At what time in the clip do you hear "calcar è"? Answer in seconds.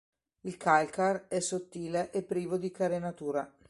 0.57-1.39